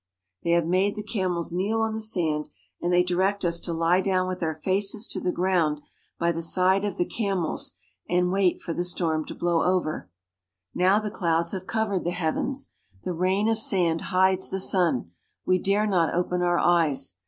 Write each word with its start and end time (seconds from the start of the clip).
They 0.43 0.49
have 0.53 0.65
made 0.65 0.95
the 0.95 1.03
camels 1.03 1.53
kneel 1.53 1.81
on 1.81 1.93
the 1.93 2.01
sand, 2.01 2.49
and 2.81 2.91
they 2.91 3.03
direct 3.03 3.45
us 3.45 3.59
to 3.59 3.71
lie 3.71 4.01
down 4.01 4.27
with 4.27 4.41
our 4.41 4.55
faces 4.55 5.07
to 5.09 5.21
the 5.21 5.31
ground 5.31 5.79
by 6.17 6.31
the 6.31 6.41
side 6.41 6.83
of 6.83 6.97
the 6.97 7.05
camels 7.05 7.75
and 8.09 8.25
to 8.25 8.29
wait 8.31 8.63
for 8.63 8.73
the 8.73 8.83
storm 8.83 9.25
to 9.25 9.35
blow 9.35 9.61
over. 9.61 10.09
Now 10.73 10.97
the 10.99 11.11
clouds 11.11 11.51
have 11.51 11.67
covered 11.67 12.03
the 12.03 12.09
heavens. 12.09 12.71
The 13.03 13.13
rain 13.13 13.47
of 13.47 13.59
sand 13.59 14.01
hides 14.09 14.49
the 14.49 14.59
sun. 14.59 15.11
We 15.45 15.59
dare 15.59 15.85
not 15.85 16.15
open 16.15 16.41
our 16.41 16.57
eyes. 16.57 17.13